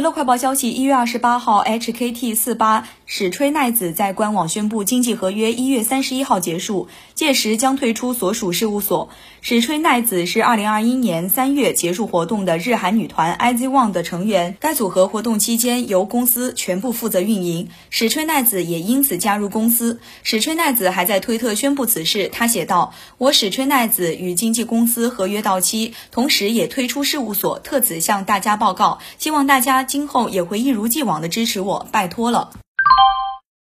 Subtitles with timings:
[0.00, 9.10] 娱乐快报消息，一月二十八号，HKT 四八史吹奈子在官网宣布经纪合约一月三十一号结束，届时将退出所属事务所。
[9.42, 20.00] 史吹奈子是二零二一年三月结束活动的日韩女团 IZ ONE 的成员，该组合活动期间由公司全部负责运营，史吹奈子也因此加入公司。
[20.22, 32.52] 史吹奈子还在推特宣布此事，他写道：“我史吹奈子与经纪公司合约到期，同时也退出事务所，特此向大家报告，希望大家。”今后也会一如既往的支持我，拜托了。